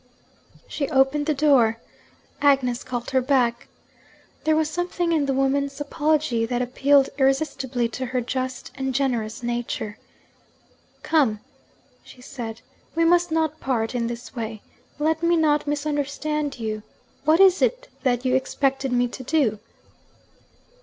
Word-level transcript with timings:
She 0.67 0.89
opened 0.89 1.27
the 1.27 1.35
door. 1.35 1.77
Agnes 2.41 2.83
called 2.83 3.11
her 3.11 3.21
back. 3.21 3.67
There 4.45 4.55
was 4.55 4.67
something 4.67 5.11
in 5.11 5.27
the 5.27 5.33
woman's 5.35 5.79
apology 5.79 6.43
that 6.43 6.59
appealed 6.59 7.09
irresistibly 7.19 7.87
to 7.89 8.07
her 8.07 8.19
just 8.19 8.71
and 8.73 8.95
generous 8.95 9.43
nature. 9.43 9.99
'Come,' 11.03 11.39
she 12.03 12.19
said; 12.19 12.61
'we 12.95 13.05
must 13.05 13.31
not 13.31 13.59
part 13.59 13.93
in 13.93 14.07
this 14.07 14.35
way. 14.35 14.63
Let 14.97 15.21
me 15.21 15.35
not 15.35 15.67
misunderstand 15.67 16.57
you. 16.57 16.81
What 17.23 17.39
is 17.39 17.61
it 17.61 17.87
that 18.01 18.25
you 18.25 18.33
expected 18.33 18.91
me 18.91 19.07
to 19.09 19.21
do?' 19.23 19.59